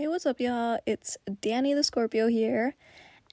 [0.00, 0.78] Hey, what's up, y'all?
[0.86, 2.74] It's Danny the Scorpio here.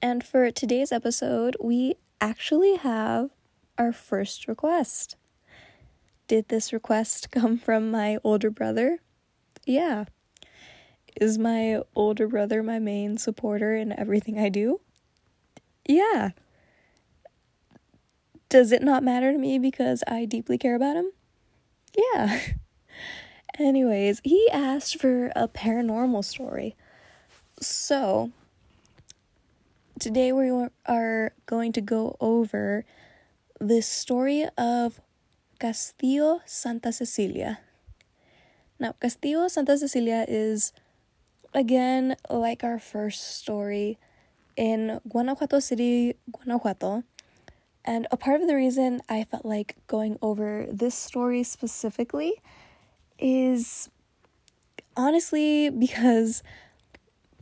[0.02, 3.30] And for today's episode, we actually have
[3.78, 5.16] our first request.
[6.26, 8.98] Did this request come from my older brother?
[9.64, 10.04] Yeah.
[11.18, 14.82] Is my older brother my main supporter in everything I do?
[15.88, 16.32] Yeah.
[18.50, 21.12] Does it not matter to me because I deeply care about him?
[21.96, 22.40] Yeah.
[23.58, 26.76] Anyways, he asked for a paranormal story.
[27.60, 28.30] So,
[29.98, 32.84] today we are going to go over
[33.60, 35.00] the story of
[35.58, 37.58] Castillo Santa Cecilia.
[38.78, 40.72] Now, Castillo Santa Cecilia is,
[41.52, 43.98] again, like our first story,
[44.56, 47.02] in Guanajuato City, Guanajuato.
[47.84, 52.40] And a part of the reason I felt like going over this story specifically
[53.18, 53.90] is
[54.96, 56.42] honestly because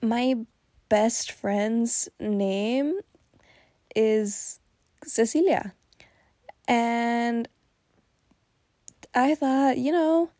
[0.02, 0.34] my
[0.88, 3.00] best friend's name
[3.94, 4.60] is
[5.04, 5.74] Cecilia.
[6.68, 7.48] And
[9.14, 10.30] I thought, you know,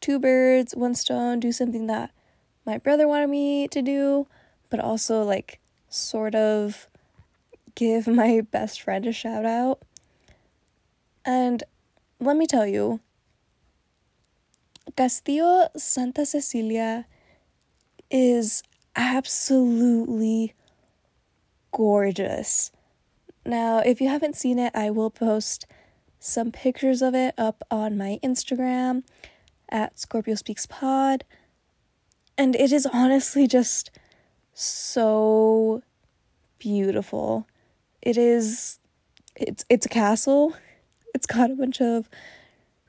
[0.00, 2.10] two birds, one stone, do something that
[2.64, 4.26] my brother wanted me to do,
[4.70, 6.88] but also like sort of
[7.74, 9.80] give my best friend a shout out.
[11.24, 11.62] And
[12.20, 13.00] let me tell you,
[14.98, 17.06] Castillo Santa Cecilia
[18.10, 18.64] is
[18.96, 20.54] absolutely
[21.70, 22.72] gorgeous.
[23.46, 25.66] Now, if you haven't seen it, I will post
[26.18, 29.04] some pictures of it up on my Instagram
[29.68, 31.22] at Scorpio Speaks Pod.
[32.36, 33.92] And it is honestly just
[34.52, 35.80] so
[36.58, 37.46] beautiful.
[38.02, 38.80] It is
[39.36, 40.56] it's it's a castle.
[41.14, 42.08] It's got a bunch of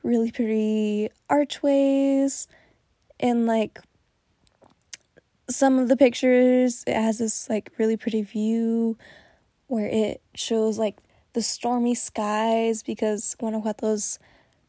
[0.02, 2.48] really pretty archways
[3.18, 3.80] and like
[5.48, 8.96] some of the pictures it has this like really pretty view
[9.66, 10.98] where it shows like
[11.32, 14.18] the stormy skies because Guanajuato's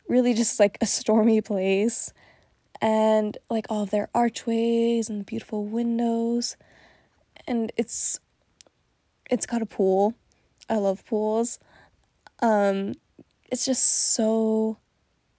[0.07, 2.13] really just like a stormy place
[2.81, 6.57] and like all of their archways and beautiful windows
[7.47, 8.19] and it's
[9.29, 10.13] it's got a pool.
[10.69, 11.59] I love pools.
[12.39, 12.93] Um
[13.51, 14.77] it's just so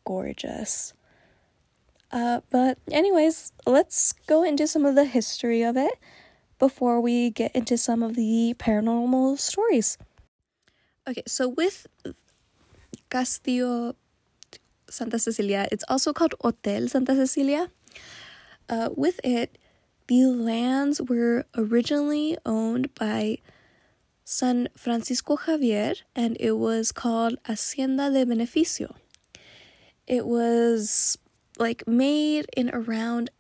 [0.05, 0.93] gorgeous.
[2.11, 5.99] Uh, but, anyways, let's go into some of the history of it
[6.59, 9.99] before we get into some of the paranormal stories.
[11.09, 11.87] Okay, so with
[13.11, 13.97] Castillo
[14.89, 17.71] Santa Cecilia, it's also called Hotel Santa Cecilia.
[18.69, 19.59] Uh, with it,
[20.07, 23.39] the lands were originally owned by
[24.25, 28.95] San Francisco Javier and it was called Hacienda de Beneficio.
[30.07, 31.19] It was
[31.59, 33.31] like made in around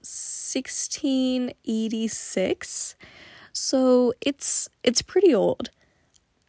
[0.00, 2.94] 1686.
[3.52, 5.70] So it's it's pretty old.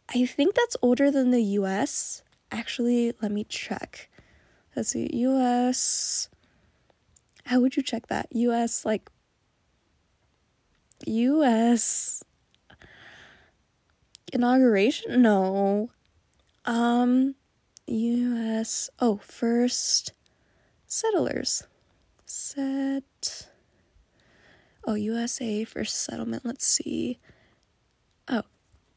[0.08, 2.22] I think that's older than the US.
[2.50, 4.08] Actually, let me check.
[4.74, 5.08] Let's see.
[5.12, 6.28] US
[7.44, 8.28] How would you check that?
[8.32, 9.08] US like
[11.06, 12.22] US
[14.32, 15.22] inauguration?
[15.22, 15.90] No.
[16.64, 17.36] Um
[17.86, 18.90] US.
[18.98, 20.12] Oh, first
[20.86, 21.64] settlers.
[22.24, 23.48] Set.
[24.84, 26.44] Oh, USA first settlement.
[26.44, 27.18] Let's see.
[28.28, 28.42] Oh,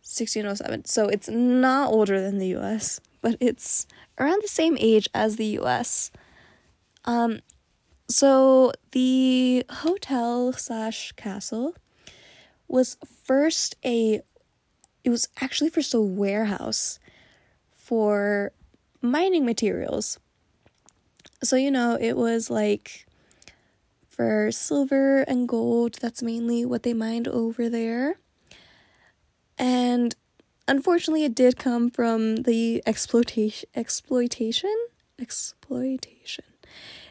[0.02, 0.86] 1607.
[0.86, 3.86] So it's not older than the US, but it's
[4.18, 6.12] around the same age as the US.
[7.06, 7.40] Um,
[8.08, 11.76] so the hotel slash castle
[12.68, 14.22] was first a
[15.04, 17.00] it was actually first a warehouse
[17.72, 18.52] for
[19.02, 20.20] mining materials.
[21.44, 23.06] So, you know, it was like
[24.08, 28.20] for silver and gold, that's mainly what they mined over there.
[29.58, 30.16] And
[30.68, 34.76] unfortunately, it did come from the exploitation, exploitation,
[35.20, 36.46] exploitation,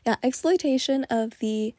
[0.06, 1.74] yeah, exploitation of the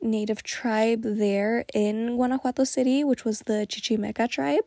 [0.00, 4.64] native tribe there in Guanajuato City, which was the Chichimeca tribe.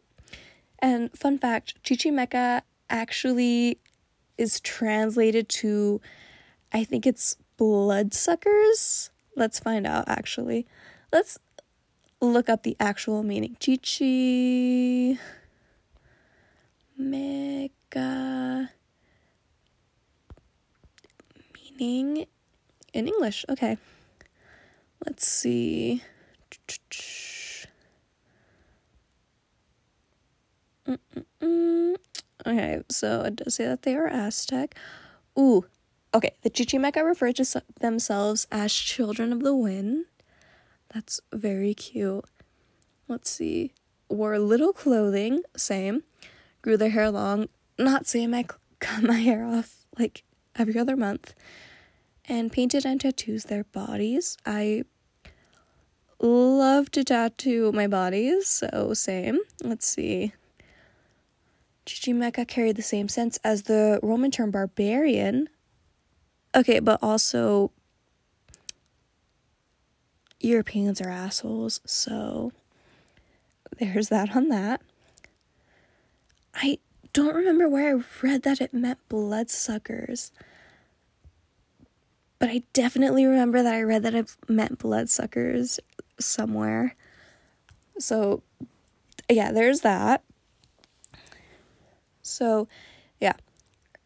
[0.79, 3.79] And fun fact Chichimeca actually
[4.37, 6.01] is translated to,
[6.73, 9.09] I think it's bloodsuckers.
[9.35, 10.65] Let's find out actually.
[11.11, 11.39] Let's
[12.21, 13.57] look up the actual meaning.
[13.59, 15.19] Chichi
[16.97, 18.71] mega
[21.79, 22.25] meaning
[22.93, 23.45] in English.
[23.49, 23.77] Okay.
[25.05, 26.01] Let's see.
[30.87, 31.95] Mm-mm-mm.
[32.47, 34.75] Okay, so it does say that they are Aztec.
[35.37, 35.65] Ooh,
[36.13, 36.31] okay.
[36.43, 40.05] The Chichimeca refer to themselves as children of the wind.
[40.93, 42.23] That's very cute.
[43.09, 43.73] Let's see.
[44.07, 46.03] Wore little clothing, same.
[46.61, 48.33] Grew their hair long, not same.
[48.33, 48.45] I
[48.79, 50.23] cut my hair off like
[50.55, 51.33] every other month.
[52.29, 54.37] And painted and tattoos their bodies.
[54.45, 54.83] I
[56.19, 59.39] love to tattoo my bodies, so same.
[59.63, 60.33] Let's see.
[61.87, 65.49] Chichimeca carried the same sense as the Roman term barbarian.
[66.53, 67.71] Okay, but also
[70.39, 72.51] Europeans are assholes, so
[73.79, 74.81] there's that on that.
[76.53, 76.79] I
[77.13, 80.31] don't remember where I read that it meant bloodsuckers.
[82.39, 85.79] But I definitely remember that I read that it meant bloodsuckers
[86.19, 86.95] somewhere.
[87.97, 88.43] So,
[89.29, 90.23] yeah, there's that.
[92.27, 92.67] So,
[93.19, 93.33] yeah,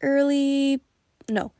[0.01, 0.81] early,
[1.29, 1.51] no,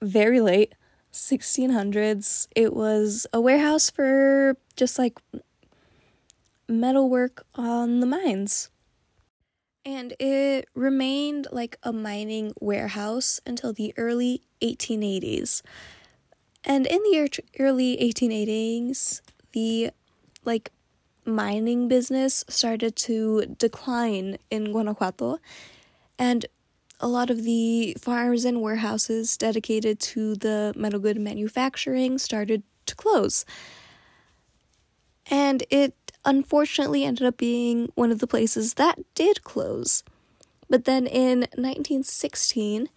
[0.00, 0.74] very late
[1.12, 2.48] 1600s.
[2.54, 5.18] It was a warehouse for just like
[6.68, 8.70] metalwork on the mines.
[9.84, 15.62] And it remained like a mining warehouse until the early 1880s.
[16.64, 19.20] And in the early 1880s,
[19.52, 19.90] the
[20.44, 20.72] like
[21.24, 25.38] mining business started to decline in Guanajuato
[26.18, 26.46] and
[27.00, 32.94] a lot of the farms and warehouses dedicated to the metal good manufacturing started to
[32.94, 33.44] close.
[35.30, 40.02] And it unfortunately ended up being one of the places that did close.
[40.68, 42.88] But then in 1916,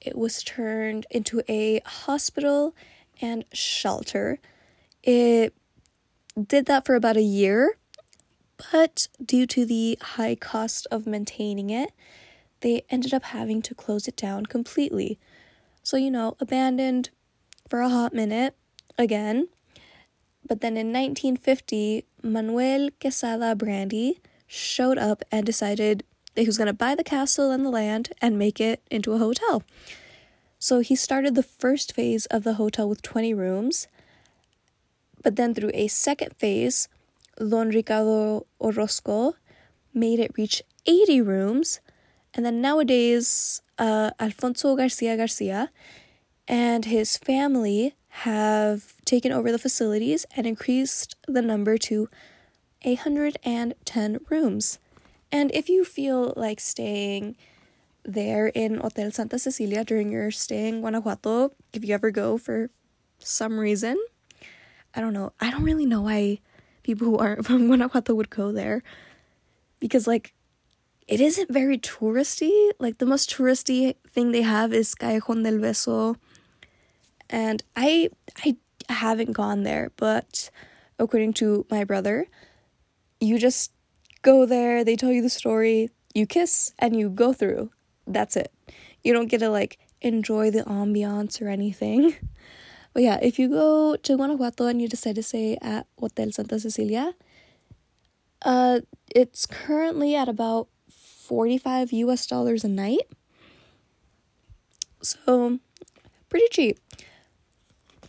[0.00, 2.74] it was turned into a hospital
[3.20, 4.38] and shelter.
[5.02, 5.54] It
[6.40, 7.78] did that for about a year,
[8.72, 11.92] but due to the high cost of maintaining it,
[12.60, 15.18] they ended up having to close it down completely.
[15.82, 17.10] So, you know, abandoned
[17.68, 18.54] for a hot minute
[18.98, 19.48] again.
[20.46, 26.04] But then in 1950, Manuel Quesada Brandy showed up and decided
[26.34, 29.12] that he was going to buy the castle and the land and make it into
[29.12, 29.62] a hotel.
[30.58, 33.88] So he started the first phase of the hotel with 20 rooms.
[35.22, 36.88] But then through a second phase,
[37.36, 39.34] Don Ricardo Orozco
[39.92, 41.80] made it reach 80 rooms
[42.36, 45.70] and then nowadays, uh, Alfonso Garcia Garcia
[46.46, 52.08] and his family have taken over the facilities and increased the number to
[52.82, 54.78] 110 rooms.
[55.32, 57.36] And if you feel like staying
[58.04, 62.70] there in Hotel Santa Cecilia during your stay in Guanajuato, if you ever go for
[63.18, 63.96] some reason,
[64.94, 65.32] I don't know.
[65.40, 66.40] I don't really know why
[66.82, 68.82] people who aren't from Guanajuato would go there.
[69.80, 70.32] Because, like,
[71.08, 72.70] it isn't very touristy.
[72.78, 76.16] Like the most touristy thing they have is Callejón del Beso.
[77.30, 78.10] And I
[78.44, 78.56] I
[78.88, 80.50] haven't gone there, but
[80.98, 82.26] according to my brother,
[83.20, 83.72] you just
[84.22, 87.70] go there, they tell you the story, you kiss and you go through.
[88.06, 88.52] That's it.
[89.02, 92.16] You don't get to like enjoy the ambiance or anything.
[92.96, 96.58] But yeah, if you go to Guanajuato and you decide to stay at Hotel Santa
[96.58, 97.12] Cecilia,
[98.40, 98.80] uh,
[99.14, 100.68] it's currently at about
[101.26, 103.08] 45 US dollars a night.
[105.02, 105.58] So,
[106.28, 106.78] pretty cheap.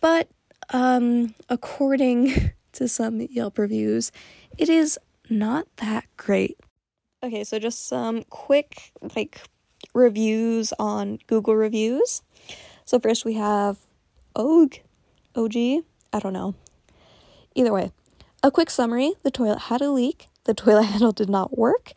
[0.00, 0.28] But
[0.72, 4.12] um according to some Yelp reviews,
[4.56, 4.98] it is
[5.28, 6.58] not that great.
[7.22, 9.40] Okay, so just some quick like
[9.94, 12.22] reviews on Google reviews.
[12.84, 13.78] So first we have
[14.36, 14.78] OG,
[15.34, 15.56] OG,
[16.12, 16.54] I don't know.
[17.54, 17.90] Either way,
[18.42, 21.92] a quick summary: the toilet had a leak, the toilet handle did not work,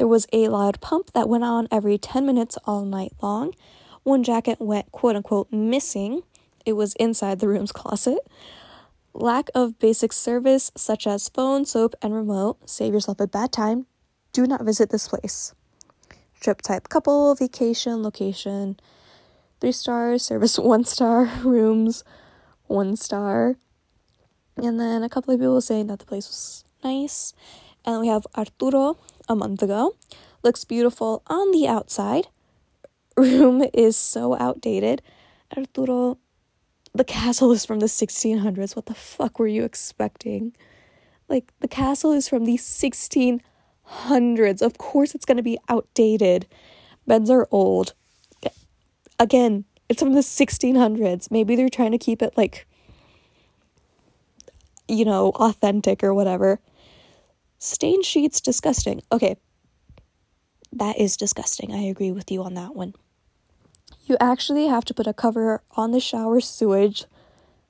[0.00, 3.52] there was a loud pump that went on every 10 minutes all night long.
[4.02, 6.22] One jacket went quote unquote missing.
[6.64, 8.20] It was inside the room's closet.
[9.12, 12.66] Lack of basic service such as phone, soap, and remote.
[12.66, 13.84] Save yourself a bad time.
[14.32, 15.54] Do not visit this place.
[16.40, 18.80] Trip type couple, vacation, location.
[19.60, 22.04] Three stars, service one star, rooms
[22.68, 23.56] one star.
[24.56, 27.34] And then a couple of people saying that the place was nice.
[27.84, 29.96] And we have Arturo a month ago.
[30.42, 32.28] Looks beautiful on the outside.
[33.16, 35.02] Room is so outdated.
[35.56, 36.18] Arturo,
[36.94, 38.76] the castle is from the 1600s.
[38.76, 40.54] What the fuck were you expecting?
[41.28, 44.62] Like, the castle is from the 1600s.
[44.62, 46.46] Of course, it's gonna be outdated.
[47.06, 47.94] Beds are old.
[49.18, 51.30] Again, it's from the 1600s.
[51.30, 52.66] Maybe they're trying to keep it like,
[54.88, 56.60] you know, authentic or whatever.
[57.60, 59.02] Stain sheets, disgusting.
[59.12, 59.36] Okay,
[60.72, 61.72] that is disgusting.
[61.72, 62.94] I agree with you on that one.
[64.06, 67.04] You actually have to put a cover on the shower sewage,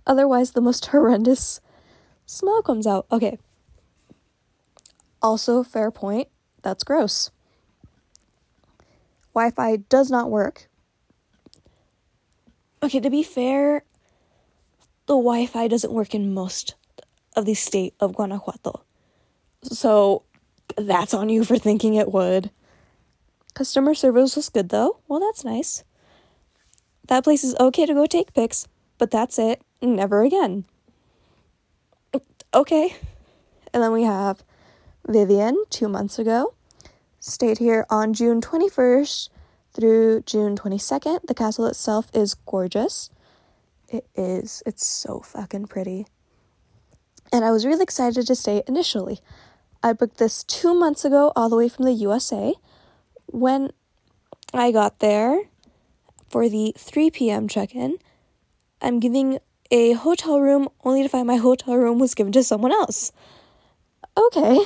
[0.07, 1.61] otherwise, the most horrendous
[2.31, 3.07] Smell comes out.
[3.11, 3.41] Okay.
[5.21, 6.29] Also, fair point.
[6.63, 7.33] That's gross.
[9.35, 10.69] Wi Fi does not work.
[12.85, 13.83] Okay, to be fair,
[15.07, 16.77] the Wi Fi doesn't work in most
[17.35, 18.85] of the state of Guanajuato.
[19.63, 20.23] So
[20.77, 22.51] that's on you for thinking it would.
[23.55, 24.99] Customer service was good though.
[25.09, 25.85] Well, that's nice.
[27.09, 29.63] That place is okay to go take pics, but that's it.
[29.83, 30.65] Never again.
[32.53, 32.97] Okay.
[33.73, 34.43] And then we have
[35.07, 36.55] Vivian, two months ago.
[37.21, 39.29] Stayed here on June 21st
[39.73, 41.27] through June 22nd.
[41.27, 43.11] The castle itself is gorgeous.
[43.89, 44.63] It is.
[44.67, 46.07] It's so fucking pretty.
[47.33, 49.21] And I was really excited to stay initially.
[49.83, 52.55] I booked this two months ago, all the way from the USA.
[53.27, 53.71] When
[54.53, 55.45] I got there
[56.29, 57.49] for the 3 p.m.
[57.49, 57.97] check in,
[58.83, 59.39] I'm giving
[59.71, 63.13] a hotel room only to find my hotel room was given to someone else.
[64.17, 64.59] Okay.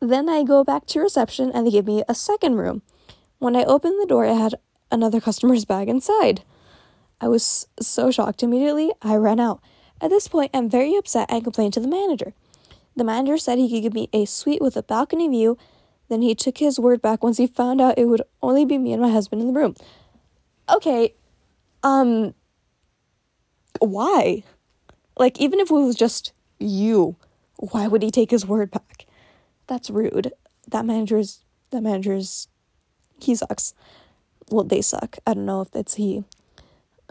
[0.00, 2.82] Then I go back to reception and they give me a second room.
[3.38, 4.56] When I opened the door, I had
[4.90, 6.42] another customer's bag inside.
[7.18, 9.60] I was so shocked immediately, I ran out.
[10.02, 12.34] At this point, I'm very upset and complained to the manager.
[12.96, 15.56] The manager said he could give me a suite with a balcony view,
[16.08, 18.92] then he took his word back once he found out it would only be me
[18.92, 19.76] and my husband in the room.
[20.68, 21.14] Okay,
[21.82, 22.34] um,
[23.78, 24.42] why?
[25.16, 27.16] Like, even if it was just you,
[27.56, 29.06] why would he take his word back?
[29.66, 30.32] That's rude.
[30.68, 32.48] That manager's, that manager's,
[33.20, 33.74] he sucks.
[34.50, 35.18] Well, they suck.
[35.26, 36.24] I don't know if it's he.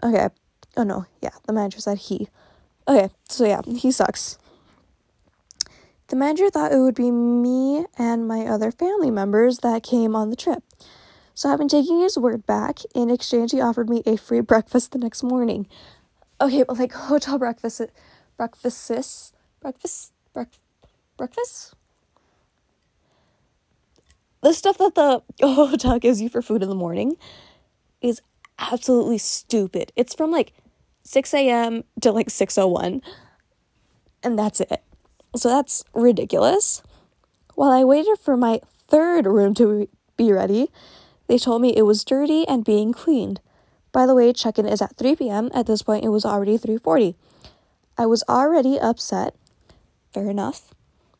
[0.02, 0.28] Okay.
[0.76, 2.28] Oh no, yeah, the manager said he.
[2.86, 4.38] Okay, so yeah, he sucks.
[6.10, 10.28] The manager thought it would be me and my other family members that came on
[10.28, 10.64] the trip.
[11.34, 12.80] So I've been taking his word back.
[12.96, 15.68] In exchange, he offered me a free breakfast the next morning.
[16.40, 17.80] Okay, but like hotel breakfast,
[18.36, 20.60] breakfasts, breakfast, breakfast,
[21.16, 21.74] breakfast.
[24.42, 27.18] The stuff that the hotel gives you for food in the morning
[28.00, 28.20] is
[28.58, 29.92] absolutely stupid.
[29.94, 30.54] It's from like
[31.04, 31.84] 6 a.m.
[32.00, 33.00] to like 6:01,
[34.24, 34.82] and that's it.
[35.36, 36.82] So that's ridiculous.
[37.54, 40.68] While I waited for my third room to be ready,
[41.28, 43.40] they told me it was dirty and being cleaned.
[43.92, 45.50] By the way, check-in is at 3 p.m.
[45.54, 47.14] At this point, it was already 3:40.
[47.98, 49.34] I was already upset.
[50.12, 50.74] Fair enough.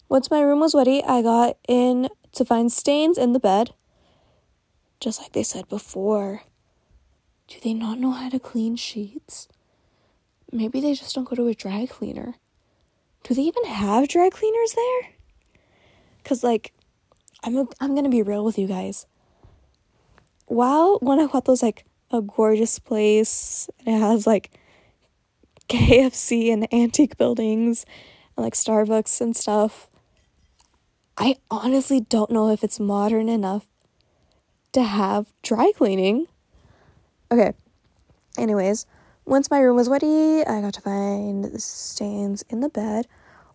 [0.08, 3.74] Once my room was ready, I got in to find stains in the bed.
[4.98, 6.42] Just like they said before.
[7.48, 9.48] Do they not know how to clean sheets?
[10.52, 12.34] Maybe they just don't go to a dry cleaner.
[13.24, 15.12] Do they even have dry cleaners there?
[16.24, 16.72] Cuz like
[17.42, 19.06] I'm a, I'm to be real with you guys.
[20.46, 24.50] While Guanajuato's like a gorgeous place, and it has like
[25.68, 27.86] KFC and antique buildings
[28.36, 29.88] and like Starbucks and stuff.
[31.16, 33.66] I honestly don't know if it's modern enough
[34.72, 36.26] to have dry cleaning.
[37.30, 37.52] Okay.
[38.38, 38.86] Anyways,
[39.24, 43.06] once my room was ready, I got to find stains in the bed,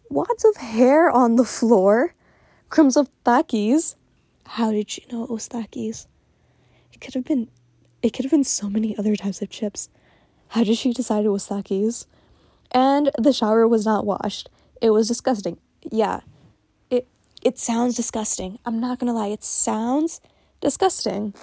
[0.09, 2.13] wads of hair on the floor,
[2.69, 3.95] crumbs of Takis.
[4.45, 6.07] How did you know it was Takis?
[6.93, 7.49] It could have been
[8.01, 9.89] it could have been so many other types of chips.
[10.49, 12.05] How did she decide it was Takis?
[12.71, 14.49] And the shower was not washed.
[14.81, 15.57] It was disgusting.
[15.91, 16.21] Yeah.
[16.89, 17.07] It
[17.41, 18.59] it sounds disgusting.
[18.65, 20.21] I'm not gonna lie, it sounds
[20.61, 21.33] disgusting.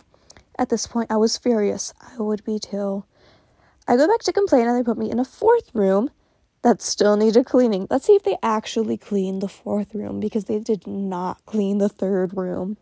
[0.59, 1.93] At this point I was furious.
[2.01, 3.05] I would be too.
[3.87, 6.11] I go back to complain and they put me in a fourth room
[6.63, 7.87] that still needed cleaning.
[7.91, 11.89] Let's see if they actually cleaned the fourth room because they did not clean the
[11.89, 12.77] third room.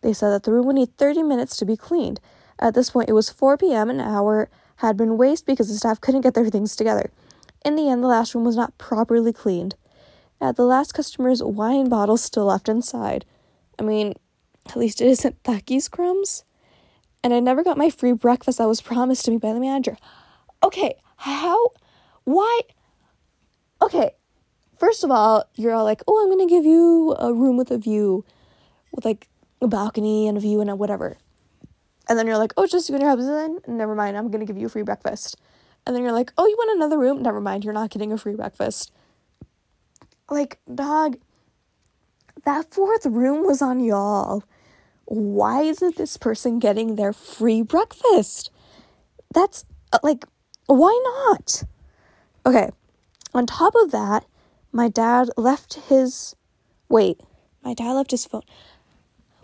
[0.00, 2.20] They said that the room would need 30 minutes to be cleaned.
[2.60, 3.90] At this point, it was 4 p.m.
[3.90, 7.10] An hour had been wasted because the staff couldn't get their things together.
[7.64, 9.74] In the end, the last room was not properly cleaned.
[10.40, 13.24] At the last customer's wine bottle still left inside.
[13.78, 14.14] I mean,
[14.68, 16.44] at least it isn't Takis crumbs
[17.22, 19.96] and I never got my free breakfast that was promised to me by the manager.
[20.62, 21.70] Okay, how,
[22.24, 22.60] why?
[23.82, 24.12] Okay,
[24.78, 27.78] first of all, you're all like, oh, I'm gonna give you a room with a
[27.78, 28.24] view,
[28.92, 29.28] with like
[29.60, 31.16] a balcony and a view and a whatever.
[32.08, 33.60] And then you're like, oh, just you and your husband?
[33.66, 35.36] Never mind, I'm gonna give you a free breakfast.
[35.86, 37.22] And then you're like, oh, you want another room?
[37.22, 38.92] Never mind, you're not getting a free breakfast.
[40.30, 41.16] Like, dog,
[42.44, 44.44] that fourth room was on y'all
[45.08, 48.50] why isn't this person getting their free breakfast?
[49.32, 50.24] That's uh, like,
[50.66, 51.64] why not?
[52.44, 52.68] Okay,
[53.32, 54.26] on top of that,
[54.70, 56.36] my dad left his.
[56.88, 57.20] Wait,
[57.62, 58.42] my dad left his phone.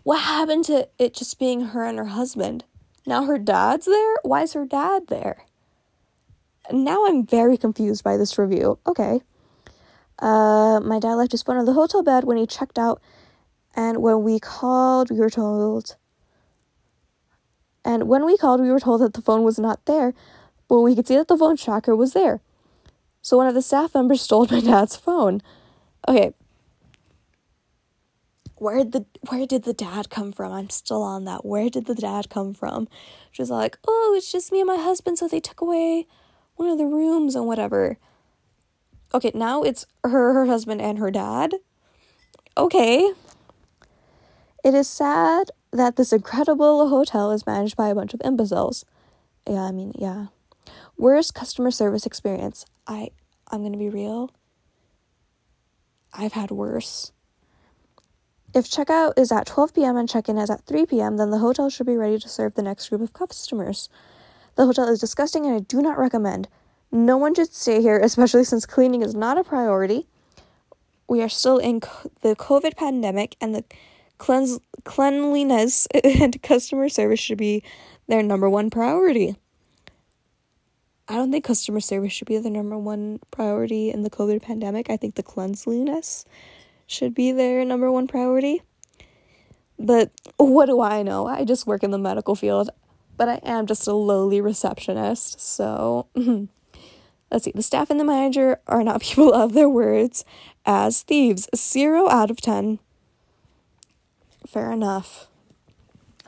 [0.02, 2.64] What happened to it just being her and her husband?
[3.06, 4.16] Now her dad's there?
[4.22, 5.44] Why is her dad there?
[6.72, 8.78] now I'm very confused by this review.
[8.86, 9.20] Okay.
[10.18, 13.02] Uh, my dad left his phone on the hotel bed when he checked out,
[13.76, 15.96] and when we called, we were told.
[17.84, 20.14] And when we called, we were told that the phone was not there,
[20.68, 22.40] but we could see that the phone tracker was there.
[23.20, 25.42] So one of the staff members stole my dad's phone.
[26.08, 26.32] Okay.
[28.56, 30.52] Where the where did the dad come from?
[30.52, 31.44] I'm still on that.
[31.44, 32.88] Where did the dad come from?
[33.32, 36.06] She's like, "Oh, it's just me and my husband, so they took away
[36.54, 37.98] one of the rooms and whatever."
[39.12, 41.54] Okay, now it's her, her husband, and her dad.
[42.56, 43.12] Okay.
[44.64, 48.86] It is sad that this incredible hotel is managed by a bunch of imbeciles.
[49.46, 50.28] Yeah, I mean, yeah.
[50.96, 52.64] Worst customer service experience.
[52.86, 53.10] I
[53.52, 54.30] I'm going to be real.
[56.14, 57.12] I've had worse.
[58.54, 59.96] If checkout is at 12 p.m.
[59.96, 62.54] and check in is at 3 p.m., then the hotel should be ready to serve
[62.54, 63.90] the next group of customers.
[64.54, 66.48] The hotel is disgusting and I do not recommend.
[66.90, 70.06] No one should stay here, especially since cleaning is not a priority.
[71.08, 71.80] We are still in
[72.22, 73.64] the COVID pandemic, and the
[74.84, 77.62] cleanliness and customer service should be
[78.06, 79.36] their number one priority.
[81.06, 84.88] I don't think customer service should be the number one priority in the COVID pandemic.
[84.88, 86.24] I think the cleanliness
[86.86, 88.62] should be their number one priority.
[89.78, 91.26] But what do I know?
[91.26, 92.70] I just work in the medical field,
[93.16, 96.06] but I am just a lowly receptionist, so
[97.30, 100.24] Let's see, the staff and the manager are not people of their words
[100.64, 101.48] as thieves.
[101.54, 102.78] Zero out of ten.
[104.54, 105.26] Fair enough.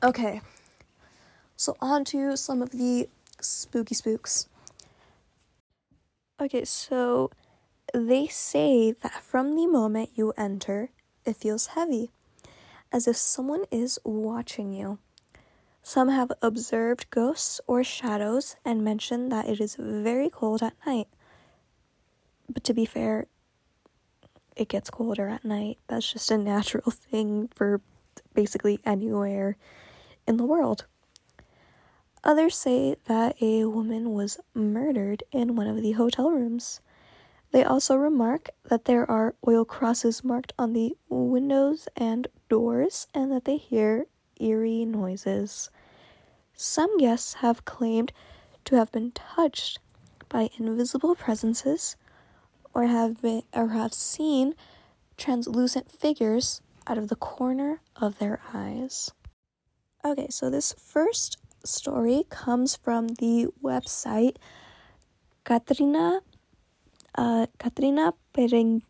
[0.03, 0.41] Okay.
[1.57, 3.09] So, on to some of the
[3.41, 4.49] spooky spooks.
[6.41, 7.31] Okay, so
[7.95, 10.91] they say that from the moment you enter,
[11.25, 12.11] it feels heavy,
[12.91, 14.99] as if someone is watching you.
[15.85, 21.07] Some have observed ghosts or shadows and mention that it is very cold at night.
[22.53, 23.29] But to be fair,
[24.57, 25.79] it gets colder at night.
[25.87, 27.81] That's just a natural thing for
[28.37, 29.57] basically anywhere
[30.29, 30.85] in the world.
[32.23, 36.81] Others say that a woman was murdered in one of the hotel rooms.
[37.53, 43.33] They also remark that there are oil crosses marked on the windows and doors and
[43.33, 44.07] that they hear
[44.39, 45.71] eerie noises.
[46.53, 48.13] Some guests have claimed
[48.67, 49.79] to have been touched
[50.29, 51.97] by invisible presences
[52.75, 54.55] or have been or have seen
[55.17, 59.11] translucent figures out of the corner of their eyes.
[60.05, 64.37] Okay, so this first story comes from the website
[65.45, 66.21] Katrina
[67.17, 68.83] uh, Katrina Pereng,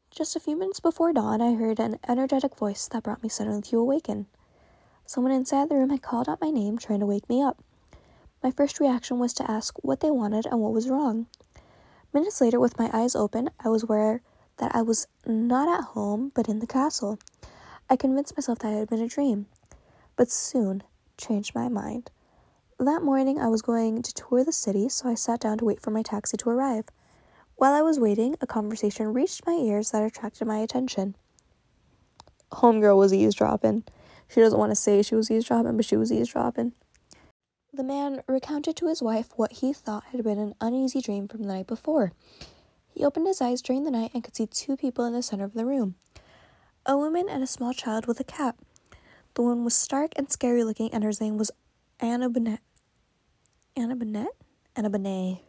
[0.09, 3.61] just a few minutes before dawn i heard an energetic voice that brought me suddenly
[3.61, 4.25] to awaken
[5.05, 7.63] someone inside the room had called out my name trying to wake me up
[8.43, 11.27] my first reaction was to ask what they wanted and what was wrong
[12.13, 14.21] Minutes later, with my eyes open, I was aware
[14.57, 17.19] that I was not at home, but in the castle.
[17.89, 19.47] I convinced myself that it had been a dream,
[20.15, 20.83] but soon
[21.17, 22.09] changed my mind.
[22.79, 25.81] That morning, I was going to tour the city, so I sat down to wait
[25.81, 26.85] for my taxi to arrive.
[27.55, 31.15] While I was waiting, a conversation reached my ears that attracted my attention.
[32.51, 33.83] Homegirl was eavesdropping.
[34.27, 36.73] She doesn't want to say she was eavesdropping, but she was eavesdropping.
[37.73, 41.41] The man recounted to his wife what he thought had been an uneasy dream from
[41.41, 42.11] the night before.
[42.93, 45.45] He opened his eyes during the night and could see two people in the center
[45.45, 45.95] of the room
[46.85, 48.55] a woman and a small child with a cat.
[49.33, 51.49] The woman was stark and scary looking, and her name was
[51.99, 52.59] Anna Bonnet.
[53.75, 54.29] Anna Bonnet?
[54.75, 55.39] Anna Bonnet.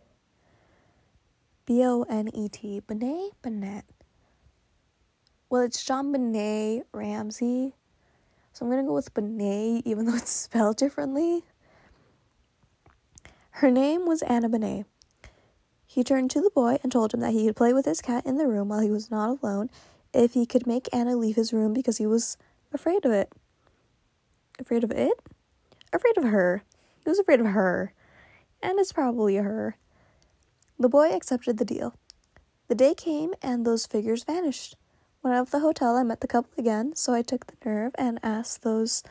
[1.67, 2.81] B O N E T.
[2.81, 3.33] Bonnet?
[3.43, 3.85] Bonnet.
[5.51, 7.75] Well, it's JonBenét Ramsey.
[8.55, 11.45] So I'm gonna go with Bonnet, even though it's spelled differently.
[13.51, 14.87] Her name was Anna Bonnet.
[15.87, 18.25] He turned to the boy and told him that he could play with his cat
[18.25, 19.69] in the room while he was not alone
[20.15, 22.39] if he could make Anna leave his room because he was
[22.73, 23.31] afraid of it.
[24.59, 25.13] Afraid of it?
[25.93, 26.63] Afraid of her.
[27.03, 27.93] He was afraid of her.
[28.63, 29.77] And it's probably her.
[30.79, 31.95] The boy accepted the deal.
[32.69, 34.77] The day came and those figures vanished.
[35.21, 37.93] When out of the hotel, I met the couple again, so I took the nerve
[37.99, 39.03] and asked those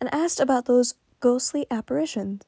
[0.00, 2.42] and asked about those ghostly apparitions.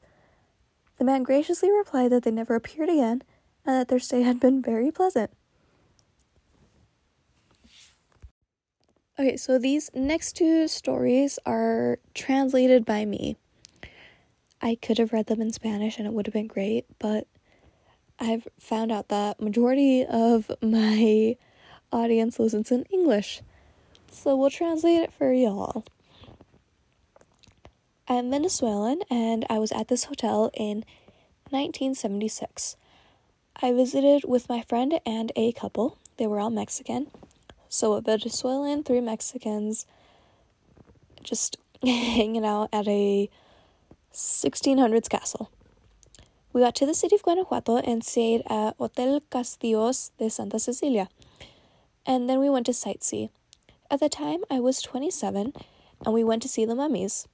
[0.99, 3.23] The man graciously replied that they never appeared again
[3.67, 5.31] and that their stay had been very pleasant.
[9.19, 13.37] Okay, so these next two stories are translated by me.
[14.63, 17.27] I could have read them in Spanish and it would have been great, but
[18.21, 21.37] I've found out that majority of my
[21.91, 23.43] audience listens in English.
[24.13, 25.85] So we'll translate it for y'all.
[28.07, 30.85] I'm Venezuelan and I was at this hotel in
[31.51, 32.77] 1976.
[33.61, 35.99] I visited with my friend and a couple.
[36.19, 37.09] They were all Mexican.
[37.69, 39.87] So a Venezuelan, three Mexicans,
[41.23, 43.29] just hanging out at a
[44.13, 45.51] 1600s castle.
[46.53, 51.09] We got to the city of Guanajuato and stayed at Hotel Castillos de Santa Cecilia.
[52.05, 53.31] And then we went to sightsee.
[53.91, 55.53] At the time, I was 27,
[56.05, 57.27] and we went to see the mummies.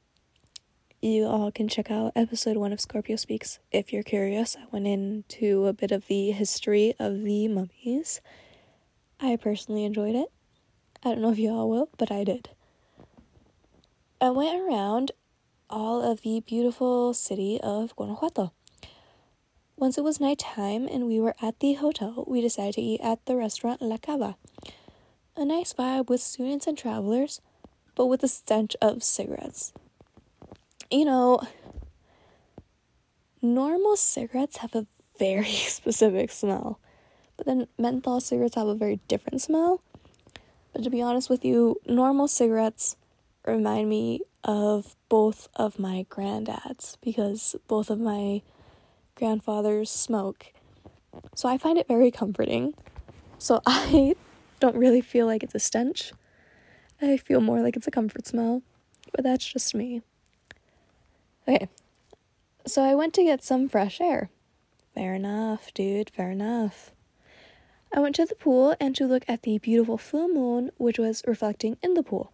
[1.00, 4.56] You all can check out episode one of Scorpio Speaks if you're curious.
[4.56, 8.20] I went into a bit of the history of the mummies.
[9.20, 10.28] I personally enjoyed it.
[11.04, 12.50] I don't know if you all will, but I did.
[14.20, 15.12] I went around
[15.70, 18.52] all of the beautiful city of Guanajuato.
[19.76, 23.24] Once it was nighttime and we were at the hotel, we decided to eat at
[23.26, 24.36] the restaurant La Cava.
[25.36, 27.40] A nice vibe with students and travelers,
[27.94, 29.72] but with the stench of cigarettes.
[30.90, 31.40] You know,
[33.40, 34.86] normal cigarettes have a
[35.18, 36.80] very specific smell,
[37.36, 39.82] but then menthol cigarettes have a very different smell.
[40.72, 42.96] But to be honest with you, normal cigarettes
[43.46, 48.42] remind me of both of my granddads because both of my
[49.14, 50.52] grandfather's smoke.
[51.34, 52.74] So I find it very comforting.
[53.38, 54.14] So I
[54.60, 56.12] don't really feel like it's a stench.
[57.00, 58.62] I feel more like it's a comfort smell,
[59.12, 60.02] but that's just me.
[61.46, 61.68] Okay,
[62.66, 64.30] so I went to get some fresh air.
[64.94, 66.90] Fair enough, dude, fair enough.
[67.94, 71.22] I went to the pool and to look at the beautiful full moon, which was
[71.26, 72.32] reflecting in the pool.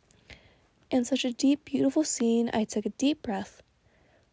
[0.91, 3.63] In such a deep, beautiful scene, I took a deep breath.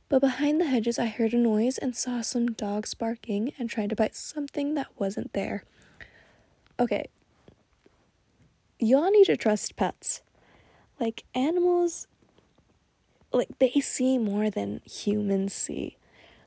[0.10, 3.90] But behind the hedges, I heard a noise and saw some dogs barking and trying
[3.90, 5.64] to bite something that wasn't there.
[6.80, 7.06] Okay,
[8.78, 10.22] y'all need to trust pets.
[11.00, 12.08] Like, animals,
[13.32, 15.98] like, they see more than humans see.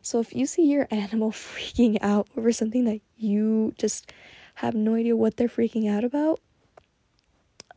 [0.02, 4.12] So if you see your animal freaking out over something that you just
[4.56, 6.40] have no idea what they're freaking out about,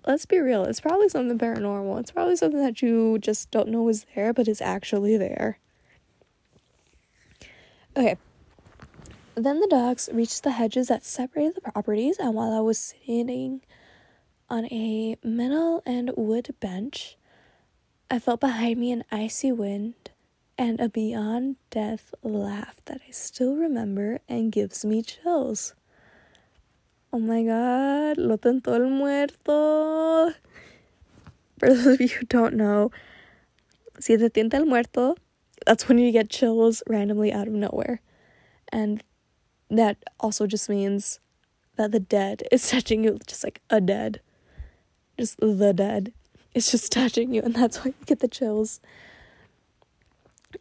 [0.08, 2.00] let's be real, it's probably something paranormal.
[2.00, 5.60] It's probably something that you just don't know is there, but is actually there.
[7.96, 8.18] Okay.
[9.36, 13.62] Then the dogs reached the hedges that separated the properties, and while I was sitting
[14.50, 17.18] on a metal and wood bench,
[18.10, 19.94] I felt behind me an icy wind
[20.58, 25.76] and a beyond death laugh that I still remember and gives me chills.
[27.14, 30.34] Oh my god, lo tentó el muerto.
[31.58, 32.92] For those of you who don't know,
[34.00, 35.16] si te tienta el muerto,
[35.66, 38.02] that's when you get chills randomly out of nowhere.
[38.70, 39.04] And
[39.70, 41.20] that also just means
[41.78, 44.20] that the dead is touching you just like a dead.
[45.18, 46.14] Just the dead.
[46.54, 48.80] It's just touching you, and that's why you get the chills.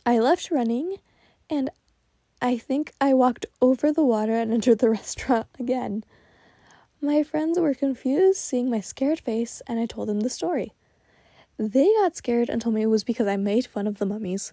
[0.04, 0.96] I left running,
[1.50, 1.70] and
[2.40, 6.04] I think I walked over the water and entered the restaurant again.
[7.06, 10.72] My friends were confused seeing my scared face, and I told them the story.
[11.56, 14.52] They got scared and told me it was because I made fun of the mummies.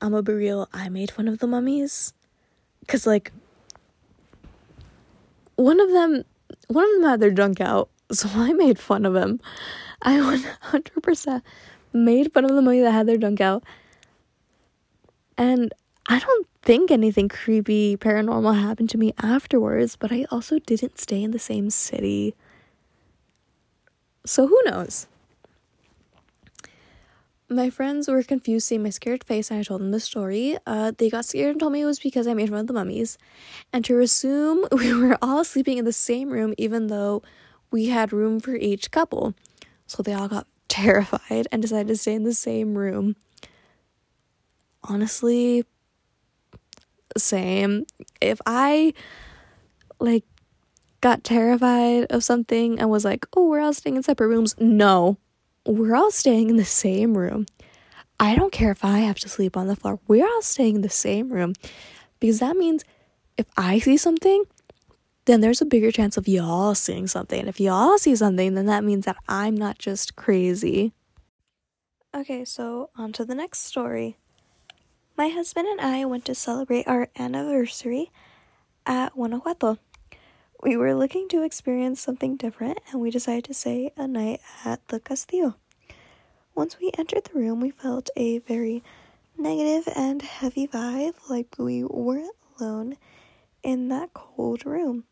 [0.00, 2.14] I'm gonna be real, I made fun of the mummies.
[2.88, 3.32] Cause like
[5.56, 6.24] one of them
[6.68, 9.40] one of them had their junk out, so I made fun of him.
[10.00, 11.42] I 100%
[11.92, 13.62] made fun of the mummy that had their junk out.
[15.36, 15.74] And
[16.10, 21.22] I don't think anything creepy paranormal happened to me afterwards, but I also didn't stay
[21.22, 22.34] in the same city.
[24.26, 25.06] So who knows?
[27.50, 30.56] my friends were confused seeing my scared face and I told them the story.
[30.66, 32.72] Uh, they got scared and told me it was because I made fun of the
[32.72, 33.18] mummies.
[33.72, 37.22] And to assume we were all sleeping in the same room even though
[37.72, 39.34] we had room for each couple.
[39.86, 43.16] So they all got terrified and decided to stay in the same room.
[44.84, 45.64] Honestly,
[47.16, 47.86] same.
[48.20, 48.94] If I
[49.98, 50.24] like
[51.00, 55.18] got terrified of something and was like, oh, we're all staying in separate rooms, no,
[55.66, 57.46] we're all staying in the same room.
[58.18, 59.98] I don't care if I have to sleep on the floor.
[60.06, 61.54] We're all staying in the same room
[62.18, 62.84] because that means
[63.38, 64.44] if I see something,
[65.24, 67.40] then there's a bigger chance of y'all seeing something.
[67.40, 70.92] And if y'all see something, then that means that I'm not just crazy.
[72.14, 74.18] Okay, so on to the next story.
[75.20, 78.10] My husband and I went to celebrate our anniversary
[78.86, 79.76] at Guanajuato.
[80.62, 84.80] we were looking to experience something different and we decided to stay a night at
[84.88, 85.56] the Castillo.
[86.54, 88.82] Once we entered the room, we felt a very
[89.36, 92.96] negative and heavy vibe, like we weren't alone
[93.62, 95.04] in that cold room.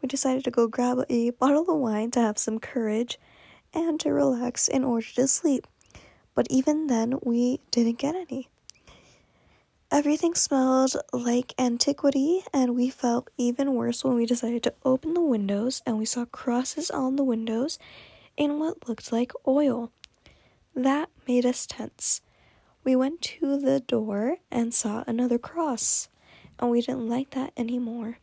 [0.00, 3.18] We decided to go grab a bottle of wine to have some courage
[3.74, 5.66] and to relax in order to sleep.
[6.32, 8.48] But even then, we didn't get any.
[9.92, 15.20] Everything smelled like antiquity, and we felt even worse when we decided to open the
[15.20, 17.78] windows and we saw crosses on the windows
[18.34, 19.92] in what looked like oil.
[20.74, 22.22] That made us tense.
[22.84, 26.08] We went to the door and saw another cross,
[26.58, 28.16] and we didn't like that anymore.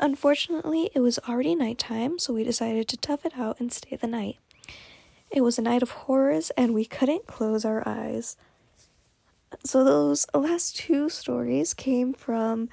[0.00, 4.08] Unfortunately, it was already nighttime, so we decided to tough it out and stay the
[4.08, 4.38] night.
[5.30, 8.36] It was a night of horrors, and we couldn't close our eyes.
[9.64, 12.68] So those last two stories came from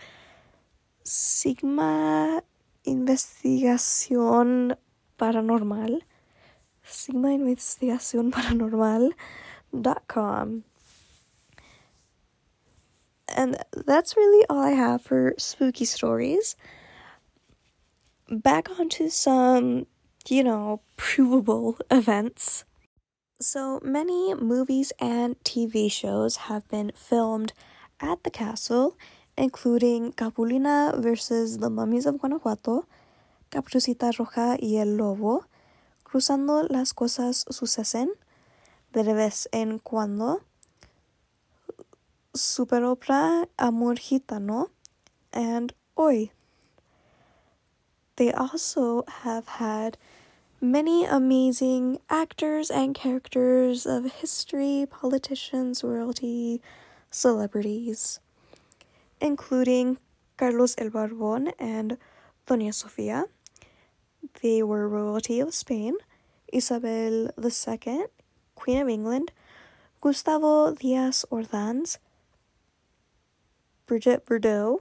[1.04, 2.42] Sigma
[2.86, 4.76] Investigación
[5.20, 6.02] Paranormal,
[6.84, 10.64] Sigma Investigación Paranormal.com.
[13.28, 16.56] And that's really all I have for spooky stories.
[18.30, 19.88] Back onto some,
[20.28, 22.66] you know, provable events.
[23.42, 27.52] So many movies and TV shows have been filmed
[28.00, 28.96] at the castle,
[29.38, 32.86] including Capulina versus the Mummies of Guanajuato,
[33.52, 35.44] Caperucita Roja y el Lobo,
[36.06, 38.08] Cruzando las cosas suceden,
[38.94, 40.42] de vez en cuando,
[42.34, 44.70] Superopera Amor Gitano,
[45.34, 46.32] and Hoy.
[48.16, 49.98] They also have had
[50.72, 56.62] many amazing actors and characters of history, politicians, royalty,
[57.12, 58.20] celebrities,
[59.22, 59.98] including
[60.38, 61.98] Carlos el Barbón and
[62.48, 63.26] Doña Sofia.
[64.42, 65.98] They were royalty of Spain,
[66.52, 68.06] Isabel II,
[68.56, 69.32] Queen of England,
[70.02, 72.00] Gustavo Diaz Ordaz,
[73.86, 74.80] Brigitte Bardot.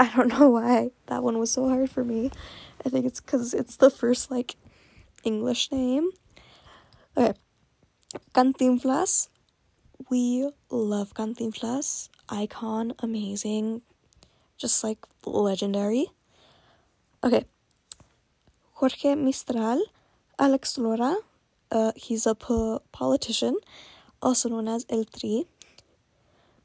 [0.00, 2.30] I don't know why that one was so hard for me.
[2.84, 4.56] I think it's because it's the first like
[5.24, 6.10] English name.
[7.16, 7.34] Okay,
[8.34, 9.28] Cantinflas.
[10.10, 12.08] We love Cantinflas.
[12.28, 13.82] Icon, amazing,
[14.56, 16.08] just like legendary.
[17.22, 17.44] Okay,
[18.74, 19.82] Jorge Mistral,
[20.38, 21.16] Alex Lora.
[21.70, 23.56] Uh, he's a po- politician,
[24.22, 25.44] also known as El Tri.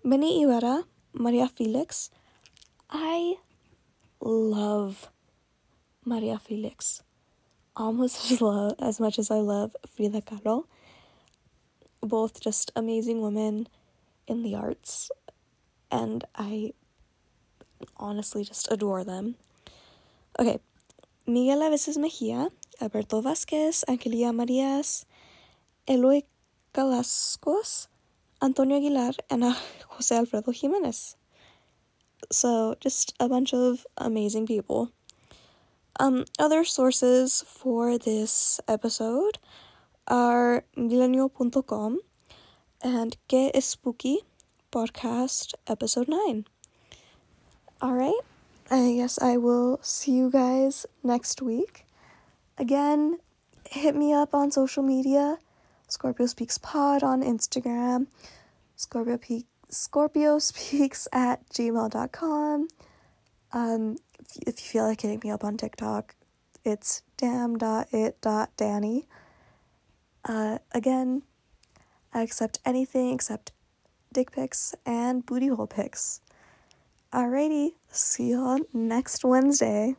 [0.04, 2.10] Benny Ibarra, Maria Felix.
[2.90, 3.36] I
[4.22, 5.10] love
[6.10, 7.04] Maria Felix.
[7.76, 10.66] Almost as, love, as much as I love Frida Kahlo.
[12.02, 13.68] Both just amazing women
[14.28, 15.12] in the arts,
[15.92, 16.74] and I
[17.98, 19.36] honestly just adore them.
[20.40, 20.60] Okay,
[21.28, 22.50] Miguel Aceves Mejia,
[22.82, 25.06] Alberto Vasquez, Angelia Marias,
[25.88, 26.24] Eloy
[26.74, 27.88] Calascos,
[28.42, 29.54] Antonio Aguilar, and uh,
[29.90, 31.18] Jose Alfredo Jimenez.
[32.32, 34.92] So, just a bunch of amazing people.
[36.00, 39.38] Um, other sources for this episode
[40.08, 42.00] are milenio.com
[42.82, 44.20] and Que es Spooky
[44.72, 46.46] podcast episode 9.
[47.84, 48.14] Alright,
[48.72, 51.86] I guess I will see you guys next week.
[52.58, 53.18] Again,
[53.70, 55.38] hit me up on social media
[55.90, 58.08] Scorpio Speaks Pod on Instagram,
[58.76, 62.68] Scorpio, Pe- Scorpio Speaks at gmail.com.
[63.52, 63.98] Um,
[64.36, 66.16] if you feel like hitting me up on TikTok,
[66.64, 69.08] it's damn.it.danny.
[70.26, 71.24] Uh, again,
[72.14, 73.52] I accept anything except
[74.12, 76.22] dick pics and booty hole pics.
[77.14, 79.96] Alrighty, see y'all next Wednesday.